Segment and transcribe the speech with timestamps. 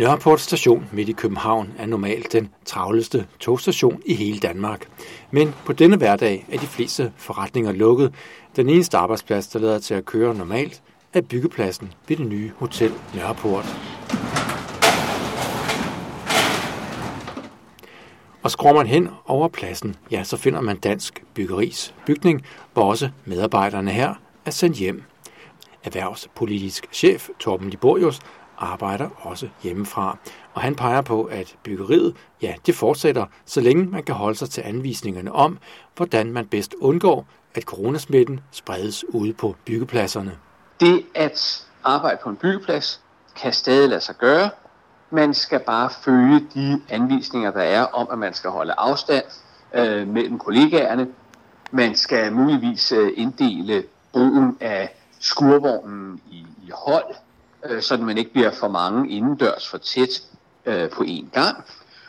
[0.00, 4.88] Nørreport station midt i København er normalt den travleste togstation i hele Danmark.
[5.30, 8.14] Men på denne hverdag er de fleste forretninger lukket.
[8.56, 10.82] Den eneste arbejdsplads, der lader til at køre normalt,
[11.12, 13.64] er byggepladsen ved det nye Hotel Nørreport.
[18.42, 22.42] Og skruer man hen over pladsen, ja, så finder man Dansk Byggeris bygning,
[22.72, 24.14] hvor også medarbejderne her
[24.44, 25.02] er sendt hjem.
[25.84, 28.20] Erhvervspolitisk chef Torben Liborius
[28.60, 30.18] arbejder også hjemmefra.
[30.54, 34.50] Og han peger på, at byggeriet, ja, det fortsætter, så længe man kan holde sig
[34.50, 35.58] til anvisningerne om,
[35.96, 40.38] hvordan man bedst undgår, at coronasmitten spredes ude på byggepladserne.
[40.80, 43.00] Det at arbejde på en byggeplads
[43.36, 44.50] kan stadig lade sig gøre.
[45.10, 49.24] Man skal bare følge de anvisninger, der er om, at man skal holde afstand
[49.74, 51.08] øh, mellem kollegaerne.
[51.70, 57.14] Man skal muligvis øh, inddele brugen af skurvognen i, i hold,
[57.64, 60.22] øh, så man ikke bliver for mange indendørs for tæt
[60.66, 61.64] øh, på én gang.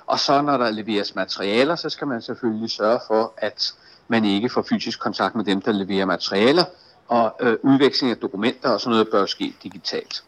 [0.05, 3.73] Og så når der leveres materialer, så skal man selvfølgelig sørge for, at
[4.07, 6.63] man ikke får fysisk kontakt med dem, der leverer materialer,
[7.07, 10.23] og øh, udveksling af dokumenter og sådan noget bør ske digitalt.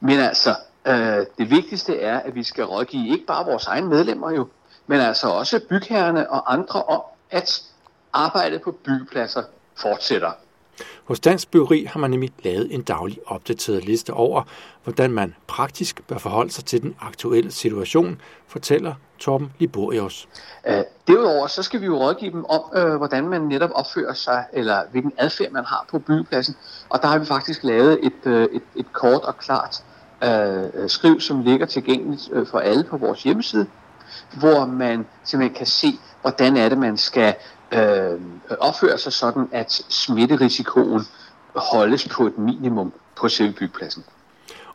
[0.00, 0.54] Men altså,
[0.86, 4.48] øh, det vigtigste er, at vi skal rådgive ikke bare vores egne medlemmer jo,
[4.86, 7.62] men altså også bygherrerne og andre om, at
[8.12, 9.42] arbejdet på byggepladser
[9.76, 10.32] fortsætter.
[11.04, 14.42] Hos Dansk Byggeri har man nemlig lavet en daglig opdateret liste over,
[14.84, 20.28] hvordan man praktisk bør forholde sig til den aktuelle situation, fortæller Torben Liborius.
[20.68, 24.44] Øh, derudover så skal vi jo rådgive dem om, øh, hvordan man netop opfører sig,
[24.52, 26.56] eller hvilken adfærd man har på byggepladsen.
[26.88, 29.84] Og der har vi faktisk lavet et, øh, et, et kort og klart
[30.24, 33.66] øh, skriv, som ligger tilgængeligt for alle på vores hjemmeside,
[34.38, 35.86] hvor man simpelthen kan se,
[36.22, 37.34] hvordan er det, man skal
[37.72, 38.20] øh,
[38.60, 41.02] opfører sig sådan, at smitterisikoen
[41.54, 44.04] holdes på et minimum på selve byggepladsen.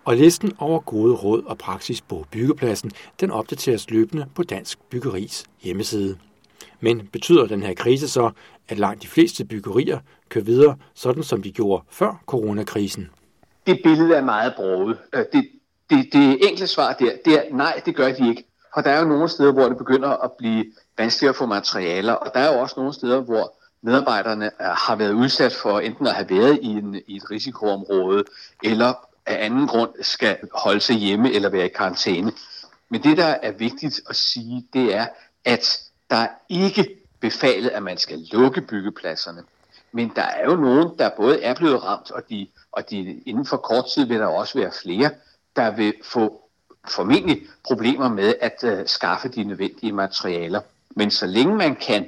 [0.06, 5.46] Og listen over gode råd og praksis på byggepladsen, den opdateres løbende på Dansk Byggeris
[5.62, 6.18] hjemmeside.
[6.80, 8.32] Men betyder den her krise så,
[8.70, 10.00] at langt de fleste byggerier
[10.30, 13.10] kører videre, sådan som de gjorde før coronakrisen?
[13.68, 14.98] Det billede er meget broget.
[15.14, 15.50] Øh, det,
[15.90, 18.44] det, det enkle svar der, det er nej, det gør de ikke.
[18.74, 20.66] Og der er jo nogle steder, hvor det begynder at blive
[20.98, 24.96] vanskeligere at få materialer, og der er jo også nogle steder, hvor medarbejderne øh, har
[24.96, 28.24] været udsat for enten at have været i, en, i et risikoområde,
[28.64, 28.94] eller
[29.26, 32.32] af anden grund skal holde sig hjemme eller være i karantæne.
[32.90, 35.08] Men det, der er vigtigt at sige, det er,
[35.46, 35.80] at
[36.10, 39.44] der er ikke befalet, at man skal lukke byggepladserne.
[39.92, 43.46] Men der er jo nogen, der både er blevet ramt, og, de, og de, inden
[43.46, 45.12] for kort tid vil der også være flere,
[45.56, 46.41] der vil få
[46.90, 50.62] formentlig problemer med at uh, skaffe de nødvendige materialer.
[50.96, 52.08] Men så længe man kan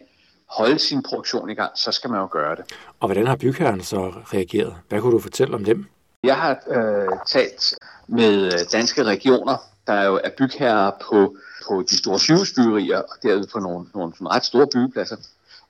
[0.49, 2.65] holde sin produktion i gang, så skal man jo gøre det.
[2.99, 4.75] Og hvordan har bygherren så reageret?
[4.89, 5.85] Hvad kunne du fortælle om dem?
[6.23, 7.75] Jeg har øh, talt
[8.07, 9.57] med øh, danske regioner,
[9.87, 11.35] der jo er bygherrer på,
[11.67, 15.15] på de store sygehusbyggerier, og derved på nogle, nogle sådan ret store byggepladser.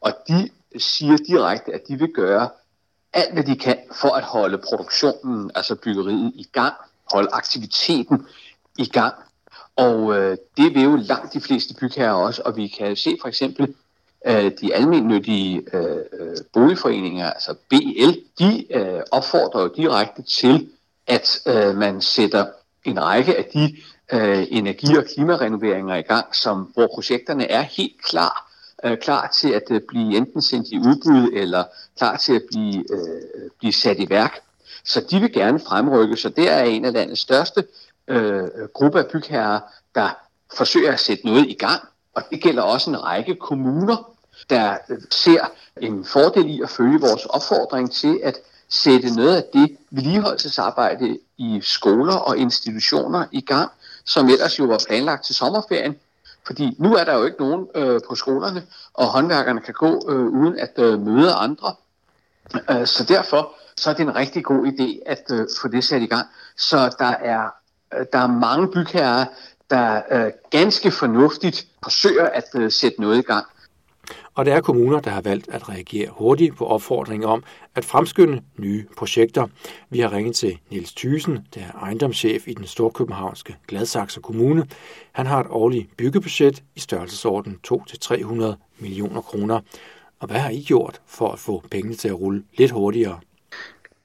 [0.01, 2.49] Og de siger direkte, at de vil gøre
[3.13, 6.73] alt, hvad de kan for at holde produktionen, altså byggeriet i gang,
[7.11, 8.27] holde aktiviteten
[8.77, 9.13] i gang.
[9.75, 13.27] Og øh, det vil jo langt de fleste bygherrer også, og vi kan se for
[13.27, 13.75] eksempel
[14.27, 20.69] øh, de almindelige øh, øh, boligforeninger, altså BL, de øh, opfordrer jo direkte til,
[21.07, 22.45] at øh, man sætter
[22.85, 23.75] en række af de
[24.11, 28.51] øh, energi- og klimarenoveringer i gang, som, hvor projekterne er helt klar,
[28.83, 31.63] øh, klar til at øh, blive enten sendt i udbud eller
[31.97, 34.39] klar til at blive, øh, blive sat i værk.
[34.85, 37.63] Så de vil gerne fremrykke, så det er en af landets største
[38.07, 38.43] øh,
[38.73, 39.59] gruppe af bygherrer,
[39.95, 40.09] der
[40.57, 41.81] forsøger at sætte noget i gang.
[42.13, 44.11] Og det gælder også en række kommuner,
[44.49, 48.37] der øh, ser en fordel i at følge vores opfordring til at
[48.69, 53.71] sætte noget af det vedligeholdelsesarbejde i skoler og institutioner i gang,
[54.05, 55.95] som ellers jo var planlagt til sommerferien.
[56.45, 60.25] Fordi nu er der jo ikke nogen øh, på skolerne, og håndværkerne kan gå øh,
[60.25, 61.75] uden at øh, møde andre.
[62.69, 66.01] Øh, så derfor så er det en rigtig god idé at øh, få det sat
[66.01, 66.27] i gang.
[66.57, 67.49] Så der er
[67.99, 69.25] Øh, der er mange bygherrer,
[69.69, 73.45] der øh, ganske fornuftigt forsøger at øh, sætte noget i gang.
[74.35, 77.43] Og der er kommuner, der har valgt at reagere hurtigt på opfordringen om
[77.75, 79.47] at fremskynde nye projekter.
[79.89, 84.65] Vi har ringet til Niels Thysen, der er ejendomschef i den storkøbenhavnske Gladsaxe Kommune.
[85.11, 89.59] Han har et årligt byggebudget i størrelsesorden 2-300 millioner kroner.
[90.19, 93.19] Og hvad har I gjort for at få pengene til at rulle lidt hurtigere?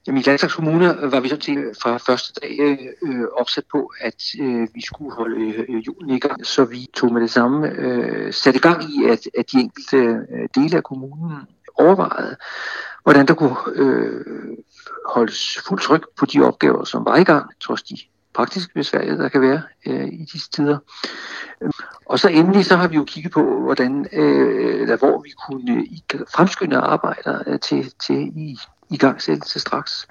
[0.09, 3.65] Jamen, i Gladsaxe Kommune var vi sådan set øh, fra første dag øh, øh, opsat
[3.73, 7.31] på, at øh, vi skulle holde øh, julen i gang, så vi tog med det
[7.31, 11.37] samme øh, satte gang i, at, at de enkelte øh, dele af kommunen
[11.75, 12.37] overvejede,
[13.03, 14.25] hvordan der kunne øh,
[15.09, 17.97] holdes fuld tryk på de opgaver, som var i gang, trods de
[18.35, 20.79] praktiske besværligheder, der kan være øh, i disse tider.
[22.07, 25.73] Og så endelig så har vi jo kigget på, hvordan, øh, eller hvor vi kunne
[26.15, 28.59] øh, fremskynde arbejder øh, til, til i,
[28.91, 30.09] i gangsættelse straks.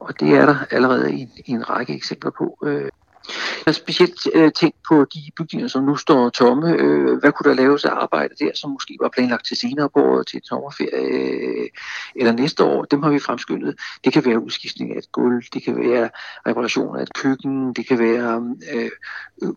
[0.00, 2.58] Og det er der allerede en, en række eksempler på.
[2.64, 2.88] Øh,
[3.28, 6.72] jeg har specielt øh, tænkt på de bygninger, som nu står tomme.
[6.72, 10.00] Øh, hvad kunne der laves af arbejde der, som måske var planlagt til senere på
[10.04, 11.68] året, til en sommerferie øh,
[12.16, 12.84] eller næste år?
[12.84, 13.74] Dem har vi fremskyndet.
[14.04, 16.10] Det kan være udskiftning af et gulv, det kan være
[16.46, 18.90] reparation af et køkken, det kan være øh,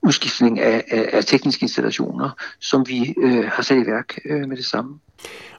[0.01, 2.29] udskiftning af, af, af tekniske installationer,
[2.59, 4.99] som vi øh, har sat i værk øh, med det samme.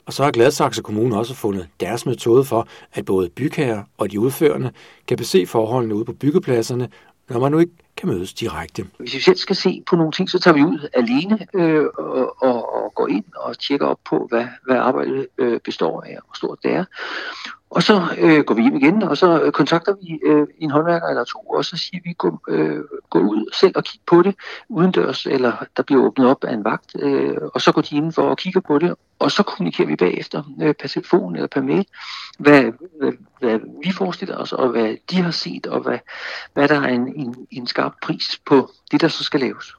[0.07, 4.21] Og så har Gladsaxe Kommune også fundet deres metode for, at både bygherrer og de
[4.21, 4.73] udførende
[5.07, 6.89] kan bese forholdene ude på byggepladserne
[7.29, 8.87] når man nu ikke kan mødes direkte.
[8.99, 12.43] Hvis vi selv skal se på nogle ting, så tager vi ud alene øh, og,
[12.43, 16.23] og, og går ind og tjekker op på, hvad, hvad arbejdet øh, består af, og
[16.27, 16.85] hvor stort det er.
[17.75, 21.09] Og så øh, går vi hjem igen, og så øh, kontakter vi øh, en håndværker
[21.09, 22.81] eller to, og så siger vi, gå, øh,
[23.11, 24.35] gå ud selv og kig på det
[24.69, 28.23] udendørs, eller der bliver åbnet op af en vagt, øh, og så går de indenfor
[28.23, 31.87] og kigger på det, og så kommunikerer vi bagefter øh, per telefon eller per mail,
[32.39, 32.63] hvad,
[33.01, 35.99] hvad, hvad vi forestiller os, og hvad de har set, og hvad,
[36.55, 39.75] hvad der er en, en, en skarp pris på det, der så skal laves.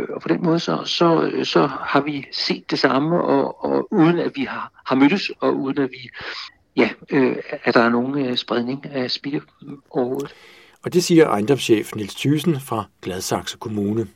[0.00, 3.64] Øh, og på den måde så, så, øh, så har vi set det samme, og,
[3.64, 6.10] og uden at vi har, har mødtes, og uden at vi
[6.76, 9.40] ja, øh, at der er nogen øh, spredning af smitte
[9.90, 10.34] overhovedet.
[10.84, 14.06] Og det siger ejendomschef Niels Thyssen fra Gladsaxe Kommune.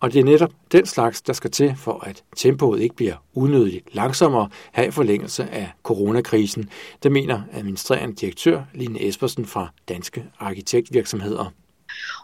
[0.00, 3.94] Og det er netop den slags, der skal til for, at tempoet ikke bliver unødigt
[3.94, 6.70] langsommere her i forlængelse af coronakrisen.
[7.02, 11.52] Det mener administrerende direktør Line Espersen fra Danske Arkitektvirksomheder.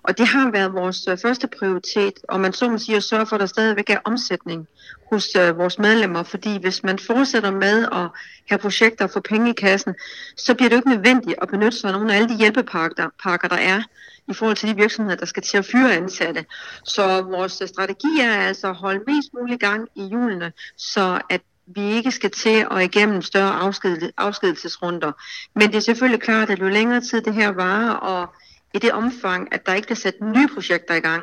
[0.02, 3.26] Og det har været vores øh, første prioritet, og man så må sige at sørge
[3.26, 4.68] for, at der stadigvæk er omsætning
[5.10, 8.08] hos øh, vores medlemmer, fordi hvis man fortsætter med at
[8.48, 9.94] have projekter og få penge i kassen,
[10.36, 13.08] så bliver det jo ikke nødvendigt at benytte sig af nogle af alle de hjælpepakker,
[13.22, 13.82] pakker, der er
[14.28, 16.44] i forhold til de virksomheder, der skal til at fyre ansatte.
[16.84, 21.40] Så vores øh, strategi er altså at holde mest mulig gang i julene, så at
[21.66, 25.12] vi ikke skal til at igennem større afsked, afskedelsesrunder.
[25.54, 28.34] Men det er selvfølgelig klart, at jo længere tid det her varer, og
[28.76, 31.22] i det omfang, at der ikke bliver sat nye projekter i gang,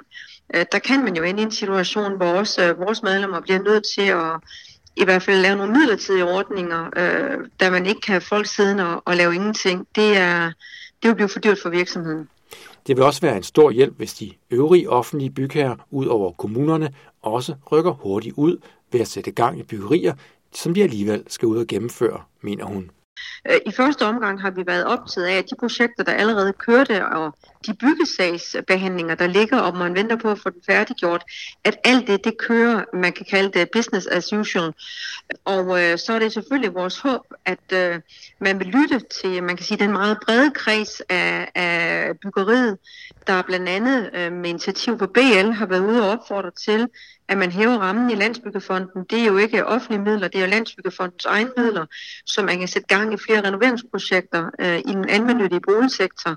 [0.56, 3.62] øh, der kan man jo ende i en situation, hvor også øh, vores medlemmer bliver
[3.62, 4.34] nødt til at
[4.96, 8.96] i hvert fald lave nogle midlertidige ordninger, øh, da man ikke kan have folk siddende
[8.96, 9.88] og, og lave ingenting.
[9.96, 10.52] Det, er,
[11.04, 12.30] det vil blive for dyrt for virksomheden.
[12.88, 16.94] Det vil også være en stor hjælp, hvis de øvrige offentlige bygherrer ud over kommunerne
[17.22, 18.58] også rykker hurtigt ud
[18.92, 20.14] ved at sætte gang i byggerier,
[20.54, 22.92] som de alligevel skal ud og gennemføre, mener hun.
[23.50, 27.06] Øh, I første omgang har vi været optaget af, at de projekter, der allerede kørte,
[27.06, 27.36] og
[27.66, 31.24] de byggesagsbehandlinger, der ligger, og man venter på at få den færdiggjort,
[31.64, 34.74] at alt det, det kører, man kan kalde det business as usual.
[35.46, 38.00] Og øh, så er det selvfølgelig vores håb, at øh,
[38.40, 42.78] man vil lytte til, man kan sige, den meget brede kreds af, af byggeriet,
[43.28, 46.88] der blandt andet øh, med initiativ på BL har været ude og opfordre til,
[47.28, 49.04] at man hæver rammen i Landsbyggefonden.
[49.10, 51.86] Det er jo ikke offentlige midler, det er jo Landsbyggefondens egne midler,
[52.26, 56.36] så man kan sætte gang i flere renoveringsprojekter øh, i den almindelige boligsektor.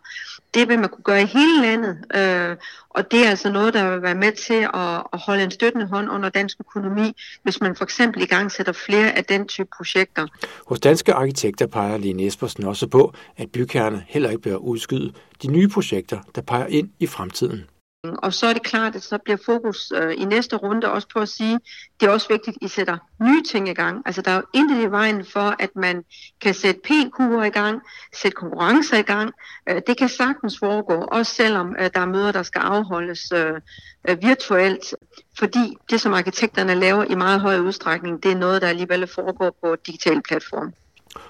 [0.55, 2.57] Det vil man kunne gøre i hele landet, øh,
[2.91, 5.87] og det er altså noget, der vil være med til at, at holde en støttende
[5.87, 7.13] hånd under dansk økonomi,
[7.43, 10.27] hvis man for eksempel i gang sætter flere af den type projekter.
[10.67, 15.13] Hos danske arkitekter peger Line Espersen også på, at bygherrerne heller ikke bør udskyde
[15.43, 17.65] de nye projekter, der peger ind i fremtiden.
[18.11, 21.19] Og så er det klart, at så bliver fokus øh, i næste runde også på
[21.21, 21.59] at sige,
[22.01, 24.03] det er også vigtigt, at I sætter nye ting i gang.
[24.07, 26.05] Altså der er jo intet i vejen for, at man
[26.41, 27.81] kan sætte p-kurer i gang,
[28.15, 29.33] sætte konkurrencer i gang.
[29.69, 33.61] Øh, det kan sagtens foregå, også selvom øh, der er møder, der skal afholdes øh,
[34.09, 34.95] øh virtuelt.
[35.39, 39.57] Fordi det, som arkitekterne laver i meget høj udstrækning, det er noget, der alligevel foregår
[39.63, 40.73] på digitale platforme.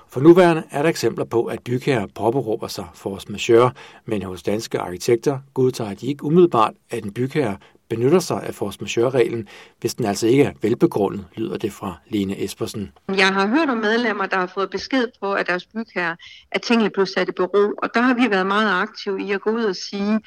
[0.09, 3.71] For nuværende er der eksempler på, at bygherrer påberåber sig force majeure,
[4.05, 7.57] men hos danske arkitekter godtager de ikke umiddelbart, at en bygherre
[7.89, 9.49] benytter sig af force majeure-reglen,
[9.81, 12.93] hvis den altså ikke er velbegrundet, lyder det fra Lene Espersen.
[13.09, 16.17] Jeg har hørt om medlemmer, der har fået besked på, at deres bygherre,
[16.51, 19.41] at tingene blev sat i bero, og der har vi været meget aktive i at
[19.41, 20.21] gå ud og sige,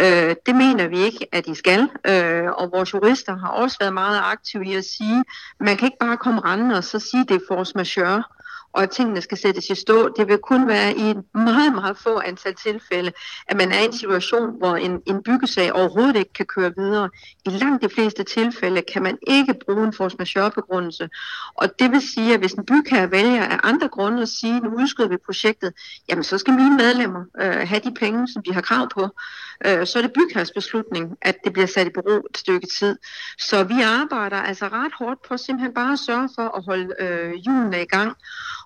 [0.00, 3.94] øh, det mener vi ikke, at de skal, øh, og vores jurister har også været
[3.94, 5.24] meget aktive i at sige,
[5.60, 8.22] man kan ikke bare komme rendende og så sige, det er force majeure
[8.78, 10.08] og tingene skal sættes i stå.
[10.16, 13.12] Det vil kun være i et meget, meget få antal tilfælde,
[13.48, 17.10] at man er i en situation, hvor en, en byggesag overhovedet ikke kan køre videre.
[17.46, 21.08] I langt de fleste tilfælde kan man ikke bruge en force majeure begrundelse.
[21.54, 24.70] Og det vil sige, at hvis en bygherre vælger af andre grunde at sige, nu
[24.82, 25.72] udskyder vi projektet,
[26.08, 29.08] jamen så skal mine medlemmer øh, have de penge, som de har krav på.
[29.66, 32.98] Øh, så er det bygherres beslutning, at det bliver sat i bero et stykke tid.
[33.38, 37.32] Så vi arbejder altså ret hårdt på simpelthen bare at sørge for at holde øh,
[37.34, 38.16] hjulene i gang.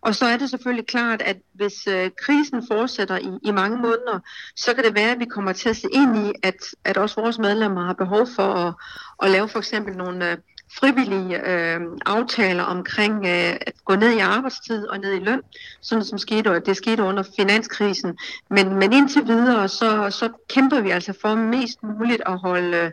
[0.03, 4.21] Og så er det selvfølgelig klart, at hvis øh, krisen fortsætter i, i mange måneder,
[4.57, 7.21] så kan det være, at vi kommer til at se ind i, at, at også
[7.21, 8.75] vores medlemmer har behov for at,
[9.23, 10.39] at lave for eksempel nogle øh,
[10.79, 15.41] frivillige øh, aftaler omkring øh, at gå ned i arbejdstid og ned i løn,
[15.81, 18.19] sådan som skete, det skete under finanskrisen.
[18.51, 22.93] Men, men indtil videre, så, så kæmper vi altså for mest muligt at holde,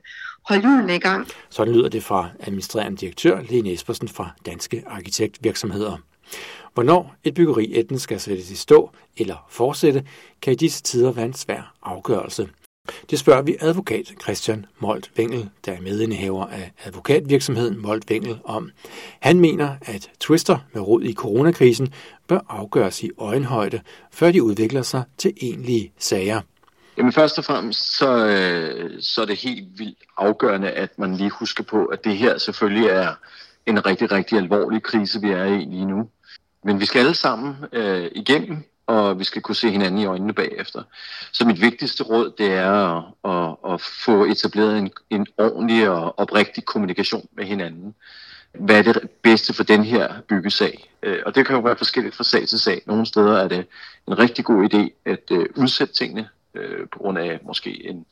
[0.50, 1.28] holde hjulene i gang.
[1.50, 5.98] Sådan lyder det fra administrerende direktør Lene Espersen fra Danske Arkitektvirksomheder.
[6.74, 10.05] Hvornår et byggeri enten skal sættes i stå eller fortsætte,
[10.41, 12.50] kan i disse tider være en svær afgørelse.
[13.09, 18.71] Det spørger vi advokat Christian Molt Wengel, der er medindehaver af advokatvirksomheden Molt Wengel om.
[19.19, 21.93] Han mener, at twister med rod i coronakrisen
[22.27, 23.81] bør afgøres i øjenhøjde,
[24.12, 26.41] før de udvikler sig til egentlige sager.
[26.98, 31.29] Jamen først og fremmest, så, øh, så er det helt vildt afgørende, at man lige
[31.29, 33.13] husker på, at det her selvfølgelig er
[33.65, 36.09] en rigtig, rigtig alvorlig krise, vi er i lige nu.
[36.63, 40.34] Men vi skal alle sammen øh, igennem, og vi skal kunne se hinanden i øjnene
[40.34, 40.84] bagefter.
[41.32, 46.20] Så mit vigtigste råd, det er at, at, at få etableret en, en ordentlig og
[46.20, 47.96] oprigtig kommunikation med hinanden.
[48.54, 50.94] Hvad er det bedste for den her byggesag?
[51.04, 52.82] Øh, og det kan jo være forskelligt fra sag til sag.
[52.86, 53.66] Nogle steder er det
[54.08, 58.06] en rigtig god idé at øh, udsætte tingene øh, på grund af måske en,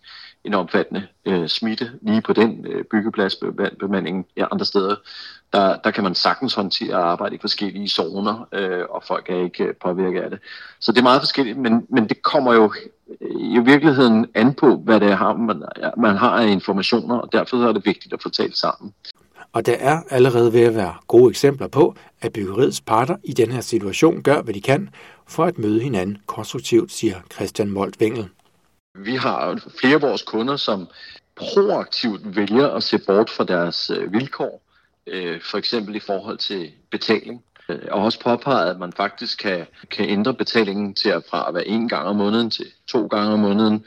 [0.43, 3.35] en omfattende øh, smitte lige på den øh, byggeplads
[3.79, 4.25] bemandingen.
[4.37, 4.95] Ja, andre steder,
[5.53, 9.43] der, der kan man sagtens håndtere at arbejde i forskellige zoner, øh, og folk er
[9.43, 10.39] ikke øh, påvirket af det.
[10.79, 12.73] Så det er meget forskelligt, men, men det kommer jo
[13.21, 15.63] øh, i virkeligheden an på, hvad det er, man,
[15.97, 18.93] man har af informationer, og derfor er det vigtigt at få talt sammen.
[19.53, 23.51] Og der er allerede ved at være gode eksempler på, at byggeriets parter i den
[23.51, 24.89] her situation gør, hvad de kan
[25.27, 28.29] for at møde hinanden konstruktivt, siger Christian Molt Wengel.
[28.97, 30.87] Vi har flere af vores kunder, som
[31.35, 34.61] proaktivt vælger at se bort fra deres øh, vilkår,
[35.07, 37.43] øh, for eksempel i forhold til betaling.
[37.69, 41.53] Øh, og også påpeget, at man faktisk kan, kan ændre betalingen til at fra at
[41.53, 43.85] være en gang om måneden til to gange om måneden.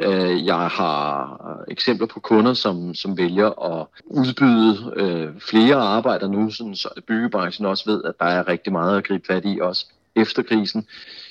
[0.00, 6.50] Øh, jeg har eksempler på kunder, som, som vælger at udbyde øh, flere arbejder nu,
[6.50, 9.86] sådan så byggebranchen også ved, at der er rigtig meget at gribe fat i også
[10.16, 10.86] efter krisen.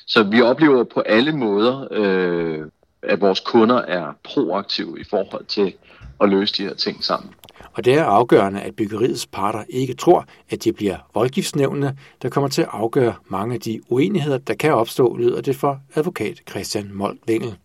[0.08, 2.65] Så vi oplever på alle måder øh,
[3.07, 5.74] at vores kunder er proaktive i forhold til
[6.21, 7.33] at løse de her ting sammen.
[7.74, 12.47] Og det er afgørende, at byggeriets parter ikke tror, at det bliver voldgiftsnævnene, der kommer
[12.47, 16.89] til at afgøre mange af de uenigheder, der kan opstå, lyder det for advokat Christian
[16.93, 17.55] Molt Wengel.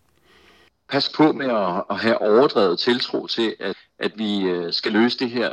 [0.89, 5.19] Pas på med at, at have overdrevet tiltro til, at, at vi øh, skal løse
[5.19, 5.49] det her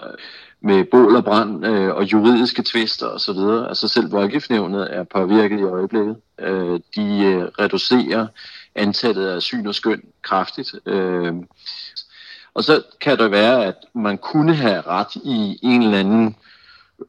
[0.60, 3.68] med bål og brand øh, og juridiske tvister osv.
[3.68, 6.16] Altså selv voldgiftsnævnet er påvirket i øjeblikket.
[6.40, 8.26] Øh, de øh, reducerer
[8.74, 10.74] antallet af syn og skøn kraftigt.
[10.86, 11.34] Øh,
[12.54, 16.36] og så kan det være, at man kunne have ret i en eller anden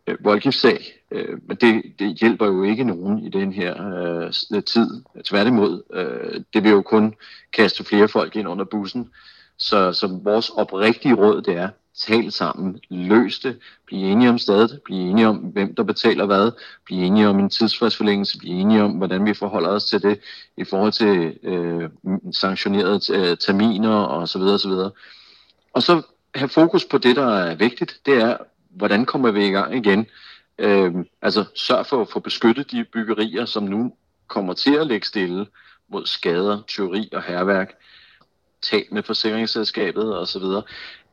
[0.07, 3.73] øh, voldgiftssag, øh, men det, det hjælper jo ikke nogen i den her
[4.51, 5.03] øh, tid.
[5.25, 7.15] Tværtimod, øh, det vil jo kun
[7.53, 9.09] kaste flere folk ind under bussen.
[9.57, 14.79] Så, så vores oprigtige råd, det er, tal sammen, løs det, bliv enige om stedet,
[14.85, 16.51] bliv enige om, hvem der betaler hvad,
[16.85, 20.19] bliv enige om en tidsfristforlængelse, bliv enige om, hvordan vi forholder os til det
[20.57, 21.89] i forhold til øh,
[22.31, 24.91] sanktionerede øh, terminer og så videre, og så videre.
[25.73, 26.01] Og så
[26.35, 28.37] have fokus på det, der er vigtigt, det er,
[28.69, 30.05] hvordan kommer vi i gang igen?
[30.59, 30.91] Øh,
[31.21, 33.93] altså sørg for at få beskyttet de byggerier, som nu
[34.27, 35.47] kommer til at ligge stille
[35.89, 37.75] mod skader, teori og herværk
[38.61, 40.41] Tal med forsikringsselskabet osv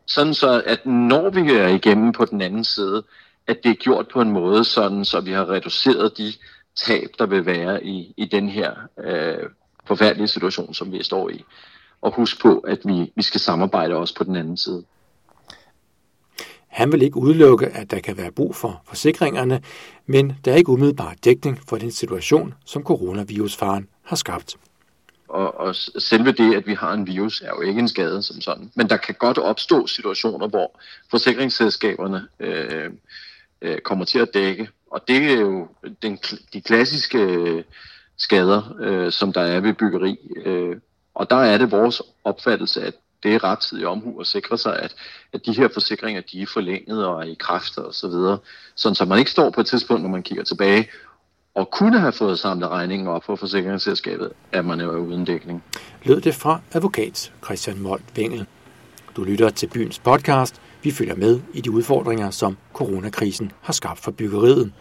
[0.07, 3.03] sådan så, at når vi er igennem på den anden side,
[3.47, 6.33] at det er gjort på en måde, sådan så vi har reduceret de
[6.77, 9.49] tab, der vil være i, i den her øh,
[9.87, 11.45] forfærdelige situation, som vi står i.
[12.01, 14.85] Og husk på, at vi, vi skal samarbejde også på den anden side.
[16.69, 19.63] Han vil ikke udelukke, at der kan være brug for forsikringerne,
[20.07, 24.57] men der er ikke umiddelbart dækning for den situation, som coronavirusfaren har skabt.
[25.37, 28.41] Og, og selve det, at vi har en virus, er jo ikke en skade som
[28.41, 28.71] sådan.
[28.75, 32.91] Men der kan godt opstå situationer, hvor forsikringsselskaberne øh,
[33.63, 34.69] øh, kommer til at dække.
[34.91, 35.69] Og det er jo
[36.03, 36.19] den,
[36.53, 37.65] de klassiske øh,
[38.17, 40.17] skader, øh, som der er ved byggeri.
[40.45, 40.77] Øh,
[41.15, 44.95] og der er det vores opfattelse, at det er rettidig omhu at sikre sig, at,
[45.33, 48.39] at de her forsikringer de er forlænget og er i kraft og så videre.
[48.75, 50.89] Sådan så man ikke står på et tidspunkt, når man kigger tilbage
[51.57, 55.65] og kunne have fået samlet regningen op for forsikringsselskabet, at man er uden dækning.
[56.03, 58.47] Lød det fra advokat Christian Molt Vengel.
[59.17, 60.61] Du lytter til byens podcast.
[60.83, 64.73] Vi følger med i de udfordringer, som coronakrisen har skabt for byggeriet.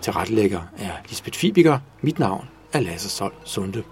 [0.00, 1.78] Til rettelægger er Lisbeth Fibiger.
[2.00, 3.82] Mit navn er Lasse Sol Sunde.